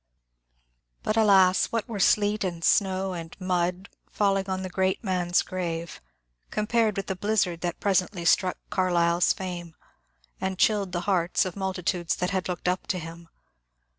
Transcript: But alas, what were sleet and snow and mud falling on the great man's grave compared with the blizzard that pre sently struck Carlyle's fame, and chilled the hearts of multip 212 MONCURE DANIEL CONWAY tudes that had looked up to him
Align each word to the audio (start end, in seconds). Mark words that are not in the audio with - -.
But 1.03 1.15
alas, 1.15 1.67
what 1.67 1.87
were 1.87 1.99
sleet 1.99 2.43
and 2.43 2.63
snow 2.63 3.13
and 3.13 3.39
mud 3.39 3.87
falling 4.09 4.49
on 4.49 4.63
the 4.63 4.67
great 4.69 5.03
man's 5.03 5.43
grave 5.43 6.01
compared 6.49 6.97
with 6.97 7.05
the 7.05 7.15
blizzard 7.15 7.61
that 7.61 7.79
pre 7.79 7.91
sently 7.91 8.25
struck 8.27 8.57
Carlyle's 8.71 9.31
fame, 9.31 9.75
and 10.41 10.57
chilled 10.57 10.91
the 10.91 11.01
hearts 11.01 11.45
of 11.45 11.53
multip 11.53 11.85
212 11.85 11.93
MONCURE 11.93 11.93
DANIEL 11.93 11.93
CONWAY 11.93 12.03
tudes 12.03 12.15
that 12.15 12.29
had 12.31 12.49
looked 12.49 12.67
up 12.67 12.87
to 12.87 12.97
him 12.97 13.29